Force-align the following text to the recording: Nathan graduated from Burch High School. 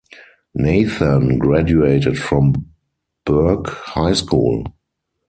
Nathan 0.55 1.37
graduated 1.37 2.17
from 2.17 2.71
Burch 3.23 3.67
High 3.69 4.13
School. 4.13 4.65